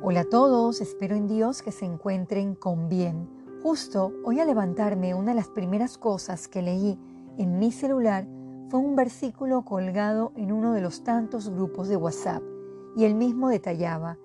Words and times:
Hola 0.00 0.20
a 0.20 0.24
todos, 0.24 0.80
espero 0.80 1.16
en 1.16 1.26
Dios 1.26 1.60
que 1.60 1.72
se 1.72 1.84
encuentren 1.84 2.54
con 2.54 2.88
bien. 2.88 3.28
Justo 3.64 4.12
hoy 4.24 4.38
al 4.38 4.46
levantarme, 4.46 5.12
una 5.12 5.32
de 5.32 5.34
las 5.34 5.48
primeras 5.48 5.98
cosas 5.98 6.46
que 6.46 6.62
leí 6.62 6.96
en 7.36 7.58
mi 7.58 7.72
celular 7.72 8.24
fue 8.70 8.78
un 8.78 8.94
versículo 8.94 9.64
colgado 9.64 10.30
en 10.36 10.52
uno 10.52 10.72
de 10.72 10.82
los 10.82 11.02
tantos 11.02 11.50
grupos 11.50 11.88
de 11.88 11.96
WhatsApp 11.96 12.44
y 12.96 13.06
el 13.06 13.16
mismo 13.16 13.48
detallaba, 13.48 14.18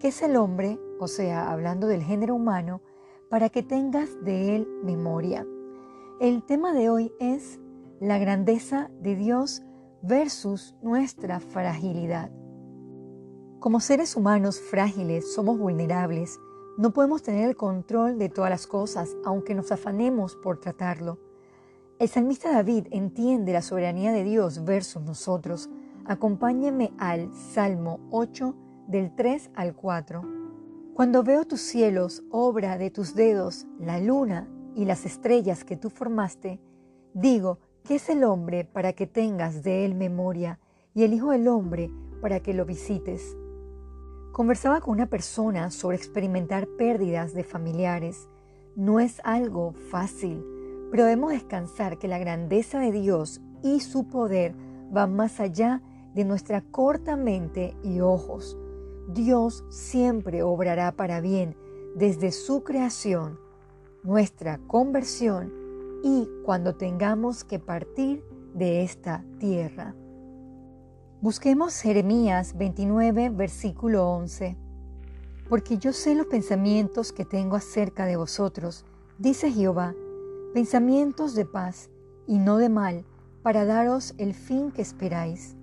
¿qué 0.00 0.08
es 0.08 0.20
el 0.22 0.34
hombre? 0.34 0.80
O 0.98 1.06
sea, 1.06 1.52
hablando 1.52 1.86
del 1.86 2.02
género 2.02 2.34
humano, 2.34 2.82
para 3.28 3.50
que 3.50 3.62
tengas 3.62 4.08
de 4.24 4.56
él 4.56 4.68
memoria. 4.82 5.46
El 6.20 6.42
tema 6.42 6.72
de 6.72 6.90
hoy 6.90 7.12
es 7.20 7.60
la 8.00 8.18
grandeza 8.18 8.90
de 9.00 9.14
Dios 9.14 9.62
versus 10.02 10.74
nuestra 10.82 11.38
fragilidad. 11.38 12.32
Como 13.60 13.80
seres 13.80 14.16
humanos 14.16 14.58
frágiles 14.58 15.34
somos 15.34 15.58
vulnerables, 15.58 16.40
no 16.78 16.94
podemos 16.94 17.22
tener 17.22 17.46
el 17.46 17.56
control 17.56 18.18
de 18.18 18.30
todas 18.30 18.48
las 18.48 18.66
cosas, 18.66 19.14
aunque 19.22 19.54
nos 19.54 19.70
afanemos 19.70 20.34
por 20.34 20.58
tratarlo. 20.58 21.18
El 21.98 22.08
salmista 22.08 22.50
David 22.50 22.86
entiende 22.90 23.52
la 23.52 23.60
soberanía 23.60 24.12
de 24.12 24.24
Dios 24.24 24.64
versus 24.64 25.02
nosotros. 25.02 25.68
Acompáñeme 26.06 26.94
al 26.96 27.30
Salmo 27.34 28.00
8 28.10 28.54
del 28.88 29.14
3 29.14 29.50
al 29.54 29.76
4. 29.76 30.22
Cuando 30.94 31.22
veo 31.22 31.44
tus 31.44 31.60
cielos, 31.60 32.22
obra 32.30 32.78
de 32.78 32.90
tus 32.90 33.14
dedos, 33.14 33.66
la 33.78 34.00
luna 34.00 34.48
y 34.74 34.86
las 34.86 35.04
estrellas 35.04 35.64
que 35.64 35.76
tú 35.76 35.90
formaste, 35.90 36.62
digo, 37.12 37.58
¿qué 37.84 37.96
es 37.96 38.08
el 38.08 38.24
hombre 38.24 38.64
para 38.64 38.94
que 38.94 39.06
tengas 39.06 39.62
de 39.62 39.84
él 39.84 39.94
memoria 39.94 40.58
y 40.94 41.02
el 41.02 41.12
Hijo 41.12 41.32
del 41.32 41.46
Hombre 41.46 41.90
para 42.22 42.40
que 42.40 42.54
lo 42.54 42.64
visites? 42.64 43.36
Conversaba 44.32 44.80
con 44.80 44.94
una 44.94 45.06
persona 45.06 45.70
sobre 45.70 45.96
experimentar 45.96 46.68
pérdidas 46.78 47.34
de 47.34 47.42
familiares. 47.42 48.28
No 48.76 49.00
es 49.00 49.20
algo 49.24 49.72
fácil, 49.90 50.44
pero 50.90 51.04
debemos 51.04 51.32
descansar 51.32 51.98
que 51.98 52.06
la 52.06 52.18
grandeza 52.18 52.78
de 52.78 52.92
Dios 52.92 53.40
y 53.62 53.80
su 53.80 54.06
poder 54.08 54.54
van 54.90 55.16
más 55.16 55.40
allá 55.40 55.82
de 56.14 56.24
nuestra 56.24 56.62
corta 56.62 57.16
mente 57.16 57.76
y 57.82 58.00
ojos. 58.00 58.56
Dios 59.08 59.64
siempre 59.68 60.44
obrará 60.44 60.92
para 60.92 61.20
bien 61.20 61.56
desde 61.96 62.30
su 62.30 62.62
creación, 62.62 63.38
nuestra 64.04 64.58
conversión 64.68 65.52
y 66.04 66.28
cuando 66.44 66.76
tengamos 66.76 67.42
que 67.42 67.58
partir 67.58 68.24
de 68.54 68.82
esta 68.82 69.24
tierra. 69.38 69.94
Busquemos 71.22 71.82
Jeremías 71.82 72.56
29, 72.56 73.28
versículo 73.28 74.08
11. 74.08 74.56
Porque 75.50 75.76
yo 75.76 75.92
sé 75.92 76.14
los 76.14 76.24
pensamientos 76.24 77.12
que 77.12 77.26
tengo 77.26 77.56
acerca 77.56 78.06
de 78.06 78.16
vosotros, 78.16 78.86
dice 79.18 79.52
Jehová, 79.52 79.94
pensamientos 80.54 81.34
de 81.34 81.44
paz 81.44 81.90
y 82.26 82.38
no 82.38 82.56
de 82.56 82.70
mal, 82.70 83.04
para 83.42 83.66
daros 83.66 84.14
el 84.16 84.32
fin 84.32 84.70
que 84.70 84.80
esperáis. 84.80 85.56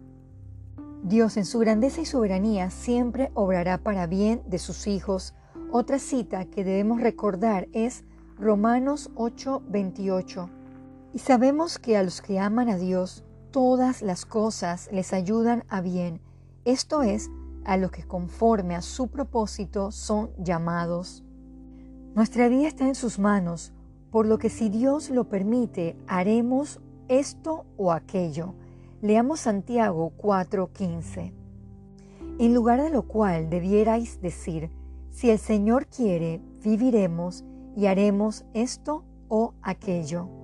Dios 1.01 1.37
en 1.37 1.45
su 1.45 1.57
grandeza 1.57 2.01
y 2.01 2.05
soberanía 2.05 2.69
siempre 2.69 3.31
obrará 3.33 3.79
para 3.79 4.05
bien 4.05 4.43
de 4.45 4.59
sus 4.59 4.85
hijos. 4.85 5.33
Otra 5.71 5.97
cita 5.97 6.45
que 6.45 6.63
debemos 6.63 7.01
recordar 7.01 7.67
es 7.73 8.03
Romanos 8.37 9.09
8, 9.15 9.63
28. 9.67 10.51
Y 11.15 11.17
sabemos 11.17 11.79
que 11.79 11.97
a 11.97 12.03
los 12.03 12.21
que 12.21 12.37
aman 12.37 12.69
a 12.69 12.77
Dios, 12.77 13.23
todas 13.51 14.01
las 14.01 14.25
cosas 14.25 14.89
les 14.91 15.13
ayudan 15.13 15.63
a 15.69 15.81
bien, 15.81 16.21
esto 16.65 17.01
es, 17.01 17.29
a 17.65 17.77
los 17.77 17.91
que 17.91 18.03
conforme 18.03 18.75
a 18.75 18.81
su 18.81 19.07
propósito 19.07 19.91
son 19.91 20.31
llamados. 20.37 21.23
Nuestra 22.15 22.47
vida 22.47 22.67
está 22.67 22.87
en 22.87 22.95
sus 22.95 23.19
manos, 23.19 23.73
por 24.11 24.25
lo 24.25 24.37
que 24.37 24.49
si 24.49 24.69
Dios 24.69 25.09
lo 25.09 25.29
permite, 25.29 25.95
haremos 26.07 26.79
esto 27.07 27.65
o 27.77 27.91
aquello. 27.91 28.53
Leamos 29.01 29.41
Santiago 29.41 30.11
4:15. 30.17 31.33
En 32.39 32.53
lugar 32.53 32.81
de 32.81 32.89
lo 32.89 33.03
cual 33.03 33.49
debierais 33.49 34.21
decir, 34.21 34.71
si 35.09 35.29
el 35.29 35.39
Señor 35.39 35.87
quiere, 35.87 36.41
viviremos 36.63 37.43
y 37.75 37.85
haremos 37.85 38.45
esto 38.53 39.03
o 39.29 39.53
aquello. 39.61 40.36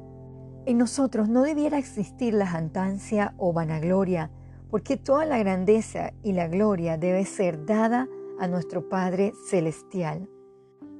En 0.65 0.77
nosotros 0.77 1.27
no 1.27 1.43
debiera 1.43 1.77
existir 1.77 2.33
la 2.33 2.47
jantancia 2.47 3.33
o 3.37 3.51
vanagloria, 3.51 4.31
porque 4.69 4.95
toda 4.95 5.25
la 5.25 5.37
grandeza 5.37 6.13
y 6.23 6.31
la 6.31 6.47
gloria 6.47 6.97
debe 6.97 7.25
ser 7.25 7.65
dada 7.65 8.07
a 8.39 8.47
nuestro 8.47 8.87
Padre 8.87 9.33
Celestial. 9.49 10.29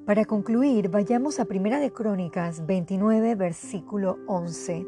Para 0.05 0.25
concluir, 0.25 0.89
vayamos 0.89 1.39
a 1.39 1.45
Primera 1.45 1.79
de 1.79 1.93
Crónicas 1.93 2.65
29, 2.65 3.35
versículo 3.35 4.17
11. 4.27 4.85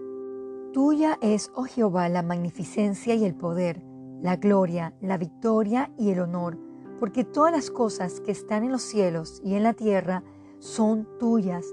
Tuya 0.73 1.17
es, 1.21 1.51
oh 1.55 1.63
Jehová, 1.63 2.09
la 2.09 2.21
magnificencia 2.21 3.15
y 3.15 3.23
el 3.23 3.33
poder, 3.33 3.81
la 4.21 4.35
gloria, 4.35 4.93
la 4.99 5.17
victoria 5.17 5.93
y 5.97 6.09
el 6.09 6.19
honor, 6.19 6.59
porque 6.99 7.23
todas 7.23 7.53
las 7.53 7.71
cosas 7.71 8.19
que 8.19 8.33
están 8.33 8.65
en 8.65 8.73
los 8.73 8.81
cielos 8.81 9.39
y 9.41 9.55
en 9.55 9.63
la 9.63 9.71
tierra 9.71 10.21
son 10.59 11.07
tuyas. 11.17 11.65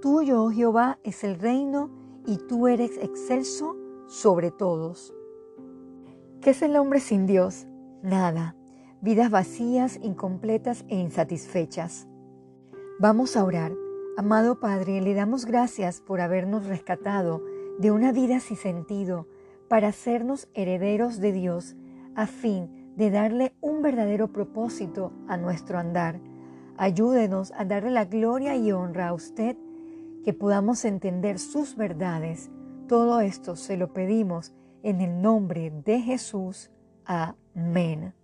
Tuyo, 0.00 0.44
oh 0.44 0.50
Jehová, 0.52 1.00
es 1.02 1.24
el 1.24 1.40
reino 1.40 2.03
y 2.26 2.38
tú 2.38 2.68
eres 2.68 2.98
excelso 2.98 3.76
sobre 4.06 4.50
todos. 4.50 5.14
¿Qué 6.40 6.50
es 6.50 6.62
el 6.62 6.76
hombre 6.76 7.00
sin 7.00 7.26
Dios? 7.26 7.66
Nada. 8.02 8.56
Vidas 9.00 9.30
vacías, 9.30 9.98
incompletas 10.02 10.84
e 10.88 10.96
insatisfechas. 10.96 12.06
Vamos 12.98 13.36
a 13.36 13.44
orar. 13.44 13.72
Amado 14.16 14.60
Padre, 14.60 15.00
le 15.00 15.14
damos 15.14 15.44
gracias 15.44 16.00
por 16.00 16.20
habernos 16.20 16.66
rescatado 16.66 17.42
de 17.78 17.90
una 17.90 18.12
vida 18.12 18.40
sin 18.40 18.56
sentido 18.56 19.26
para 19.68 19.88
hacernos 19.88 20.48
herederos 20.54 21.18
de 21.18 21.32
Dios 21.32 21.74
a 22.14 22.26
fin 22.26 22.92
de 22.96 23.10
darle 23.10 23.54
un 23.60 23.82
verdadero 23.82 24.32
propósito 24.32 25.12
a 25.26 25.36
nuestro 25.36 25.78
andar. 25.78 26.20
Ayúdenos 26.76 27.52
a 27.56 27.64
darle 27.64 27.90
la 27.90 28.04
gloria 28.04 28.56
y 28.56 28.70
honra 28.72 29.08
a 29.08 29.14
usted 29.14 29.56
que 30.24 30.32
podamos 30.32 30.84
entender 30.84 31.38
sus 31.38 31.76
verdades. 31.76 32.50
Todo 32.88 33.20
esto 33.20 33.56
se 33.56 33.76
lo 33.76 33.92
pedimos 33.92 34.52
en 34.82 35.00
el 35.00 35.22
nombre 35.22 35.70
de 35.70 36.00
Jesús. 36.00 36.70
Amén. 37.04 38.14